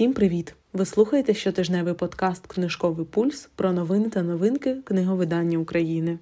[0.00, 0.54] Всім привіт!
[0.72, 6.18] Ви слухаєте щотижневий подкаст Книжковий пульс про новини та новинки книговидання України.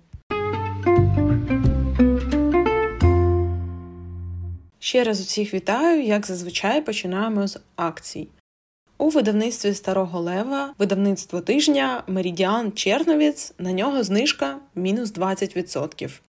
[4.78, 8.29] Ще раз усіх вітаю, як зазвичай починаємо з акцій.
[8.98, 16.20] У видавництві Старого Лева видавництво тижня Меридіан Черновіц на нього знижка мінус 20%.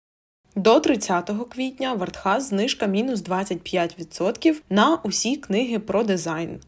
[0.55, 6.59] До 30 квітня в Артхаз знижка мінус 25% на усі книги про дизайн.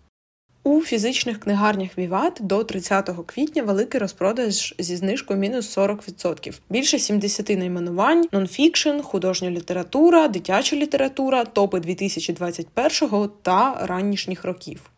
[0.63, 6.59] У фізичних книгарнях Віват до 30 квітня великий розпродаж зі знижкою мінус 40%.
[6.69, 14.91] Більше 70 найменувань, нонфікшн, художня література, дитяча література, топи 2021 та ранішніх років.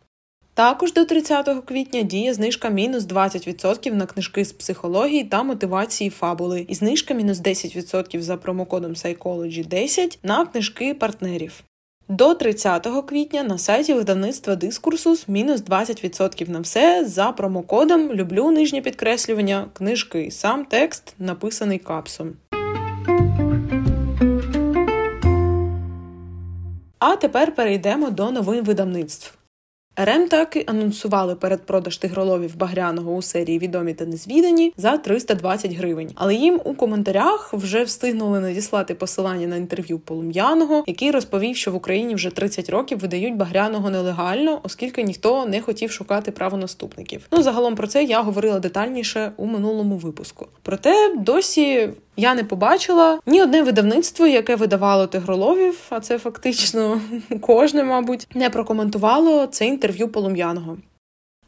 [0.54, 6.66] Також до 30 квітня діє знижка мінус 20% на книжки з психології та мотивації фабули,
[6.68, 11.64] і знижка мінус 10% за промокодом Psychology 10 на книжки партнерів.
[12.08, 18.80] До 30 квітня на сайті видавництва Дискурсус мінус 20% на все за промокодом Люблю нижнє
[18.80, 20.30] підкреслювання книжки.
[20.30, 22.32] Сам текст написаний капсом.
[26.98, 29.38] А тепер перейдемо до новин видавництв.
[29.96, 36.10] РМ таки анонсували передпродаж тигроловів Багряного у серії Відомі та незвідані за 320 гривень.
[36.14, 41.74] Але їм у коментарях вже встигнули надіслати посилання на інтерв'ю Полум'яного, який розповів, що в
[41.74, 47.26] Україні вже 30 років видають Багряного нелегально, оскільки ніхто не хотів шукати правонаступників.
[47.32, 50.46] Ну загалом про це я говорила детальніше у минулому випуску.
[50.62, 57.00] Проте досі я не побачила ні одне видавництво, яке видавало тигроловів, а це фактично
[57.40, 60.76] кожне, мабуть, не прокоментувало це інтерв'ю полум'яного.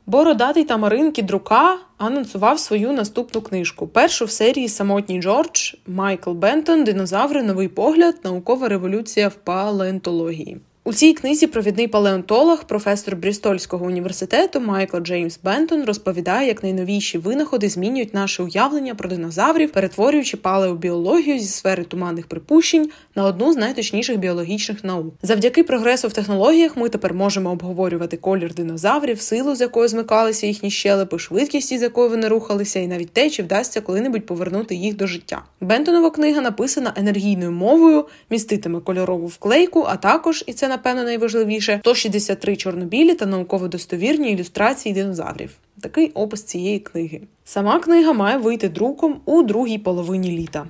[0.06, 3.86] Бородатий та Маринки Друка анонсував свою наступну книжку.
[3.86, 10.60] Першу в серії Самотній Джордж Майкл Бентон Динозаври Новий погляд, наукова революція в палеонтології.
[10.86, 17.68] У цій книзі провідний палеонтолог, професор Брістольського університету Майкл Джеймс Бентон розповідає, як найновіші винаходи
[17.68, 24.18] змінюють наше уявлення про динозаврів, перетворюючи палеобіологію зі сфери туманних припущень на одну з найточніших
[24.18, 25.14] біологічних наук.
[25.22, 30.70] Завдяки прогресу в технологіях ми тепер можемо обговорювати колір динозаврів, силу, з якою змикалися їхні
[30.70, 35.06] щелепи, швидкість, з якою вони рухалися, і навіть те, чи вдасться коли-небудь повернути їх до
[35.06, 35.42] життя.
[35.60, 42.56] Бентонова книга написана енергійною мовою, міститиме кольорову вклейку, а також і це напевно найважливіше 163
[42.56, 45.50] чорнобілі та науково-достовірні ілюстрації динозаврів.
[45.80, 47.20] Такий опис цієї книги.
[47.44, 50.66] Сама книга має вийти друком у другій половині літа.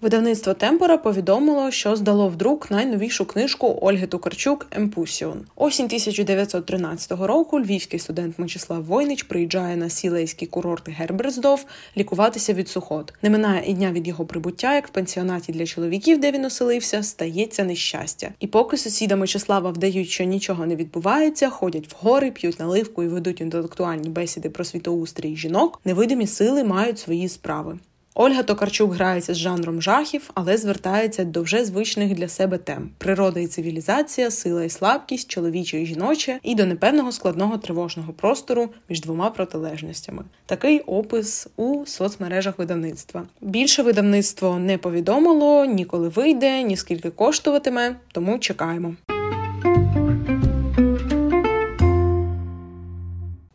[0.00, 5.40] Видавництво Темпора повідомило, що здало в друк найновішу книжку Ольги Тукарчук Емпусіон.
[5.56, 11.64] Осінь 1913 року львівський студент Мечислав Войнич приїжджає на сілейський курорт Герберсдов
[11.96, 13.14] лікуватися від сухот.
[13.22, 17.02] Не минає і дня від його прибуття, як в пенсіонаті для чоловіків, де він оселився,
[17.02, 18.30] стається нещастя.
[18.40, 23.08] І поки сусіда Мечислава вдають, що нічого не відбувається, ходять в гори, п'ють наливку і
[23.08, 27.78] ведуть інтелектуальні бесіди про світоустрій жінок, невидимі сили мають свої справи.
[28.20, 33.40] Ольга Токарчук грається з жанром жахів, але звертається до вже звичних для себе тем: природа
[33.40, 39.00] і цивілізація, сила і слабкість, чоловіче і жіноче, і до непевного складного тривожного простору між
[39.00, 40.22] двома протилежностями.
[40.46, 43.24] Такий опис у соцмережах видавництва.
[43.40, 48.94] Більше видавництво не повідомило, ніколи вийде, ні скільки коштуватиме, тому чекаємо.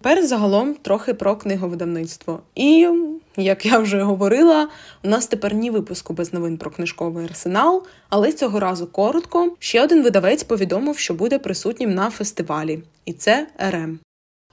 [0.02, 2.40] Тепер загалом трохи про книговидавництво.
[2.56, 2.88] І
[3.38, 4.70] як я вже говорила,
[5.04, 9.56] у нас тепер ні випуску без новин про книжковий арсенал, але цього разу коротко.
[9.60, 14.00] Ще один видавець повідомив, що буде присутнім на фестивалі, і це РМ.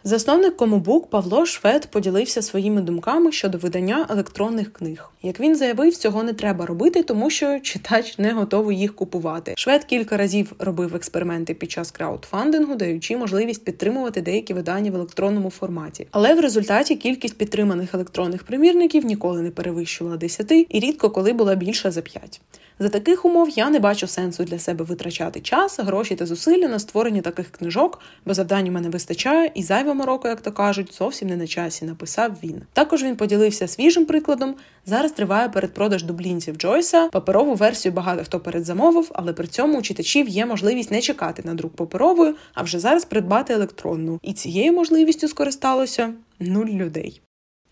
[0.05, 5.11] Засновник Комубук Павло Швед поділився своїми думками щодо видання електронних книг.
[5.22, 9.55] Як він заявив, цього не треба робити, тому що читач не готовий їх купувати.
[9.56, 15.50] Швед кілька разів робив експерименти під час краудфандингу, даючи можливість підтримувати деякі видання в електронному
[15.50, 16.06] форматі.
[16.11, 21.55] Але в результаті кількість підтриманих електронних примірників ніколи не перевищувала 10 і рідко коли була
[21.55, 22.41] більша за 5.
[22.82, 26.78] За таких умов я не бачу сенсу для себе витрачати час, гроші та зусилля на
[26.78, 31.28] створення таких книжок, бо завдань у мене вистачає, і зайва мороко, як то кажуть, зовсім
[31.28, 31.84] не на часі.
[31.84, 32.62] Написав він.
[32.72, 34.54] Також він поділився свіжим прикладом.
[34.87, 37.08] Зараз триває передпродаж дублінців Джойса.
[37.08, 41.54] Паперову версію багато хто передзамовив, але при цьому у читачів є можливість не чекати на
[41.54, 44.19] друк паперовою, а вже зараз придбати електронну.
[44.22, 47.20] І цією можливістю скористалося нуль людей.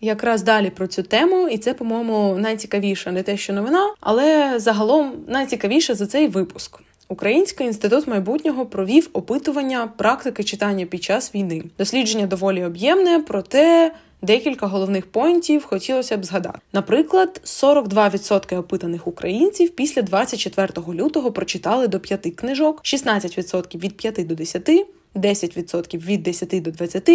[0.01, 5.13] Якраз далі про цю тему, і це, по-моєму, найцікавіша не те, що новина, але загалом
[5.27, 6.79] найцікавіше за цей випуск.
[7.11, 11.63] Український інститут майбутнього провів опитування практики читання під час війни.
[11.77, 16.59] Дослідження доволі об'ємне, проте декілька головних поінтів хотілося б згадати.
[16.73, 24.35] Наприклад, 42% опитаних українців після 24 лютого прочитали до 5 книжок, 16% від 5 до
[24.35, 24.69] 10,
[25.15, 27.09] 10% від 10 до 20,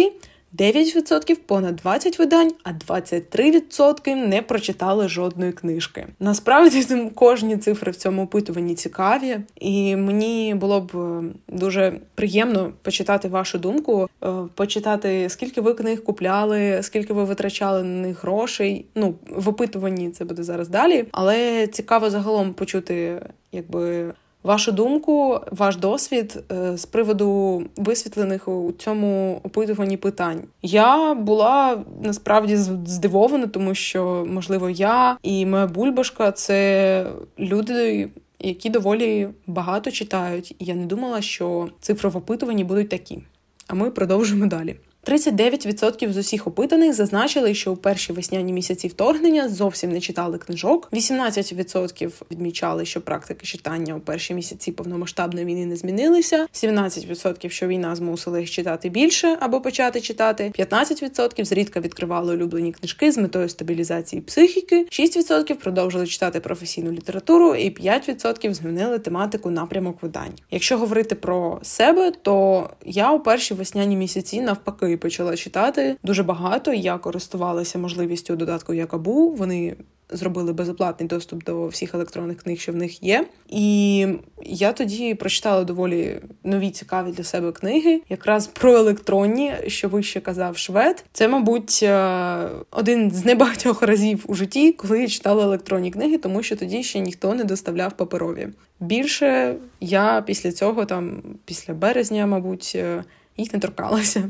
[0.53, 6.07] 9% понад 20 видань, а 23% не прочитали жодної книжки.
[6.19, 13.27] Насправді кожні цифри в цьому опитуванні цікаві, і мені було б е, дуже приємно почитати
[13.27, 18.85] вашу думку, е, почитати скільки ви книг купляли, скільки ви витрачали на них грошей.
[18.95, 23.21] Ну в опитуванні це буде зараз далі, але цікаво загалом почути,
[23.51, 24.13] якби
[24.45, 30.43] вашу думку, ваш досвід е, з приводу висвітлених у цьому опитуванні питань.
[30.61, 32.55] Я була насправді
[32.85, 37.05] здивована, тому що, можливо, я і моя бульбашка це
[37.39, 38.09] люди.
[38.39, 41.69] Які доволі багато читають, і я не думала, що
[42.15, 43.19] опитуванні будуть такі.
[43.67, 44.75] А ми продовжуємо далі.
[45.05, 50.89] 39% з усіх опитаних зазначили, що у перші весняні місяці вторгнення зовсім не читали книжок.
[50.93, 56.47] 18% відмічали, що практики читання у перші місяці повномасштабної війни не змінилися.
[56.53, 60.51] 17% що війна змусила їх читати більше або почати читати.
[60.59, 64.87] 15% зрідка відкривали улюблені книжки з метою стабілізації психіки.
[64.91, 70.33] 6% продовжили читати професійну літературу, і 5% змінили тематику напрямок видань.
[70.51, 76.23] Якщо говорити про себе, то я у перші весняні місяці навпаки і почала читати дуже
[76.23, 76.73] багато.
[76.73, 79.29] Я користувалася можливістю додатку Якабу.
[79.29, 79.75] Вони
[80.09, 83.25] зробили безоплатний доступ до всіх електронних книг, що в них є.
[83.49, 84.07] І
[84.43, 90.57] я тоді прочитала доволі нові цікаві для себе книги, якраз про електронні, що вище казав
[90.57, 91.05] швед.
[91.11, 96.43] Це, мабуть, е, один з небагатьох разів у житті, коли я читала електронні книги, тому
[96.43, 98.47] що тоді ще ніхто не доставляв паперові.
[98.79, 103.03] Більше я після цього, там після березня, мабуть, е,
[103.37, 104.29] їх не торкалася.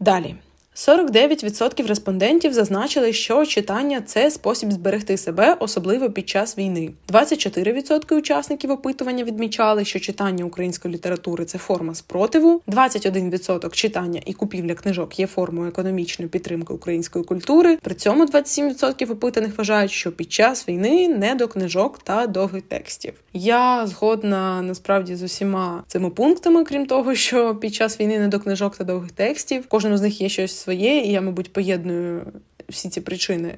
[0.00, 0.34] Далі.
[0.78, 6.90] 49% респондентів зазначили, що читання це спосіб зберегти себе, особливо під час війни.
[7.12, 12.62] 24% учасників опитування відмічали, що читання української літератури це форма спротиву.
[12.68, 17.78] 21% читання і купівля книжок є формою економічної підтримки української культури.
[17.82, 23.12] При цьому 27% опитаних вважають, що під час війни не до книжок та довгих текстів.
[23.32, 28.40] Я згодна насправді з усіма цими пунктами, крім того, що під час війни не до
[28.40, 29.66] книжок та довгих текстів.
[29.68, 32.22] Кожному з них є щось своє, і я, мабуть, поєдную
[32.68, 33.54] всі ці причини,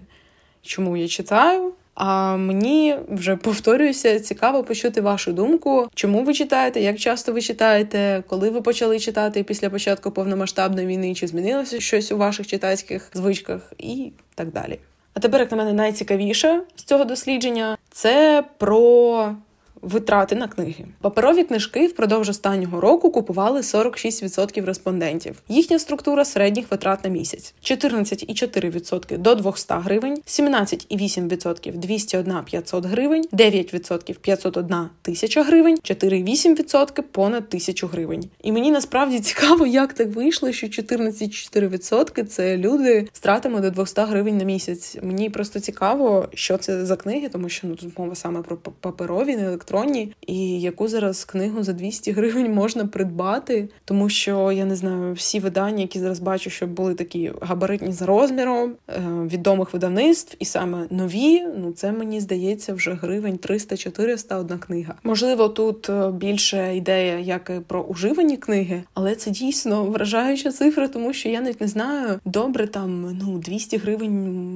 [0.62, 1.72] чому я читаю.
[1.94, 8.22] А мені вже повторююся, цікаво почути вашу думку, чому ви читаєте, як часто ви читаєте,
[8.26, 13.72] коли ви почали читати після початку повномасштабної війни, чи змінилося щось у ваших читацьких звичках,
[13.78, 14.78] і так далі.
[15.14, 19.34] А тепер, як на мене, найцікавіше з цього дослідження це про
[19.82, 20.85] Витрати на книги.
[21.00, 25.43] Паперові книжки впродовж останнього року купували 46% респондентів.
[25.49, 34.19] Їхня структура середніх витрат на місяць: 14,4% до 200 гривень, 17,8% 201 500 гривень, 9%
[34.19, 38.25] 501 тисяча гривень, 4,8% понад 1000 гривень.
[38.43, 43.21] І мені насправді цікаво, як так вийшло, що 14,4% це люди з
[43.61, 44.97] до 200 гривень на місяць.
[45.03, 49.37] Мені просто цікаво, що це за книги, тому що ну тут мова саме про паперові,
[49.37, 54.64] не електронні електронні, і яку зараз книгу за 200 гривень можна придбати, тому що я
[54.64, 59.72] не знаю, всі видання, які зараз бачу, що були такі габаритні за розміром е, відомих
[59.72, 64.94] видавництв, і саме нові, ну це мені здається вже гривень 300-400 одна книга.
[65.05, 70.88] Можливо, тут е, більше ідея, як і про уживані книги, але це дійсно вражаюча цифра,
[70.88, 74.12] тому що я навіть не знаю, добре там ну 200 гривень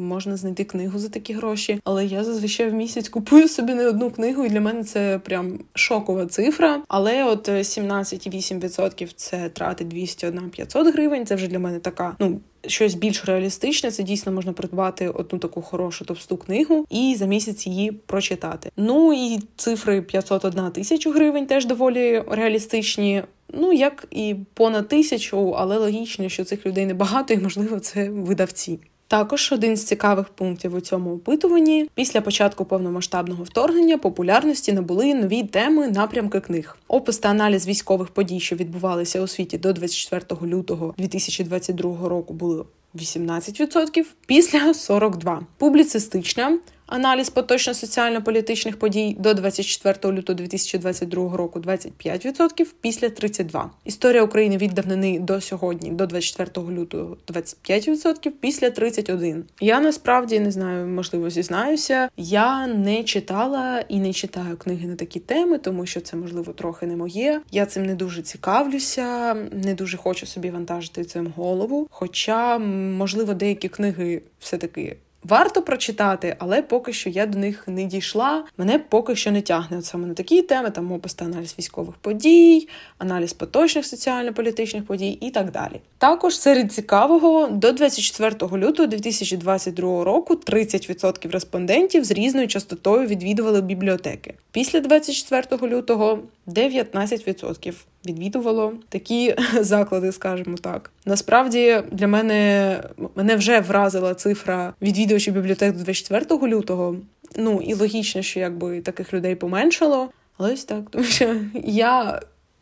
[0.07, 4.11] можна знайти книгу за такі гроші, але я зазвичай в місяць купую собі не одну
[4.11, 6.83] книгу, і для мене це прям шокова цифра.
[6.89, 11.27] Але от 17,8% це трати 201 500 гривень.
[11.27, 12.41] Це вже для мене така, ну.
[12.67, 17.67] Щось більш реалістичне, це дійсно можна придбати одну таку хорошу товсту книгу і за місяць
[17.67, 18.71] її прочитати.
[18.77, 23.23] Ну і цифри 501 тисячу гривень теж доволі реалістичні.
[23.53, 28.79] Ну як і понад тисячу, але логічно, що цих людей небагато, і можливо це видавці.
[29.09, 35.43] Також один з цікавих пунктів у цьому опитуванні після початку повномасштабного вторгнення популярності набули нові
[35.43, 36.79] теми напрямки книг.
[36.89, 42.65] Опис та аналіз військових подій, що відбувалися у світі до 24 лютого 2022 року, були
[42.95, 45.39] 18%, після 42%.
[45.59, 53.69] Публіцистична Аналіз поточно соціально-політичних подій до 24 лютого 2022 року 25%, після 32%.
[53.85, 59.43] Історія України від давнини до сьогодні, до 24 лютого 25%, після 31%.
[59.61, 62.09] Я насправді не знаю, можливо, зізнаюся.
[62.17, 66.87] Я не читала і не читаю книги на такі теми, тому що це можливо трохи
[66.87, 67.41] не моє.
[67.51, 71.87] Я цим не дуже цікавлюся, не дуже хочу собі вантажити цим голову.
[71.91, 77.85] Хоча, можливо, деякі книги все таки варто прочитати, але поки що я до них не
[77.85, 78.45] дійшла.
[78.59, 82.69] Мене поки що не тягне от саме на такі теми, там опис аналіз військових подій,
[82.99, 85.81] аналіз поточних соціально-політичних подій і так далі.
[85.99, 94.35] Також серед цікавого до 24 лютого 2022 року 30% респондентів з різною частотою відвідували бібліотеки.
[94.53, 97.75] Після 24 лютого 19%
[98.07, 100.91] відвідувало такі заклади, скажімо так.
[101.07, 102.81] Насправді для мене
[103.15, 106.97] мене вже вразила цифра відвідувачів бібліотек до 24 лютого.
[107.37, 110.09] Ну і логічно, що якби таких людей поменшало.
[110.39, 112.21] Але ось так, тому що я,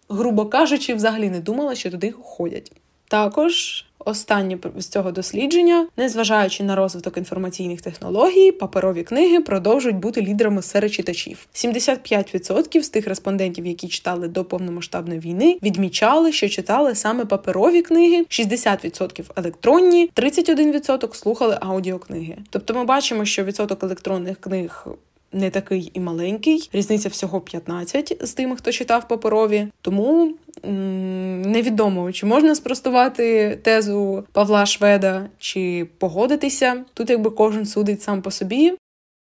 [0.09, 2.73] грубо кажучи, взагалі не думала, що туди ходять.
[3.09, 10.63] Також Останнє з цього дослідження, незважаючи на розвиток інформаційних технологій, паперові книги продовжують бути лідерами
[10.63, 11.47] серед читачів.
[11.55, 18.25] 75% з тих респондентів, які читали до повномасштабної війни, відмічали, що читали саме паперові книги,
[18.29, 22.37] 60% електронні, 31% слухали аудіокниги.
[22.51, 24.87] Тобто, ми бачимо, що відсоток електронних книг.
[25.33, 29.69] Не такий і маленький, різниця всього 15 з тими, хто читав паперові.
[29.81, 36.85] Тому невідомо, чи можна спростувати тезу Павла Шведа, чи погодитися.
[36.95, 38.73] Тут якби кожен судить сам по собі.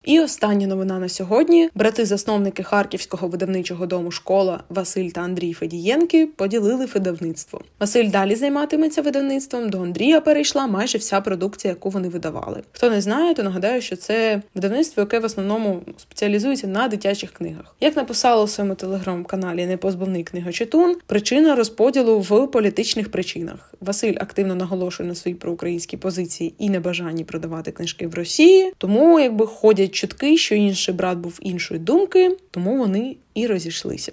[0.05, 6.85] І остання новина на сьогодні: брати-засновники харківського видавничого дому школа Василь та Андрій Федієнки поділили
[6.85, 7.61] видавництво.
[7.79, 9.69] Василь далі займатиметься видавництвом.
[9.69, 12.61] До Андрія перейшла майже вся продукція, яку вони видавали.
[12.71, 17.75] Хто не знає, то нагадаю, що це видавництво, яке в основному спеціалізується на дитячих книгах.
[17.81, 23.73] Як написало у своєму телеграм-каналі Непозбавний книгочетун, причина розподілу в політичних причинах.
[23.81, 29.47] Василь активно наголошує на своїй проукраїнській позиції і небажанні продавати книжки в Росії, тому якби
[29.47, 34.11] ходять чутки, що інший брат був іншої думки, тому вони і розійшлися.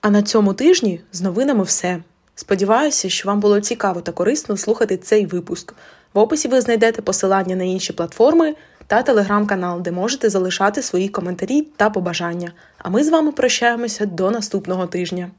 [0.00, 2.02] А на цьому тижні з новинами все.
[2.34, 5.74] Сподіваюся, що вам було цікаво та корисно слухати цей випуск.
[6.14, 8.54] В описі ви знайдете посилання на інші платформи
[8.86, 12.52] та телеграм-канал, де можете залишати свої коментарі та побажання.
[12.78, 15.30] А ми з вами прощаємося до наступного тижня.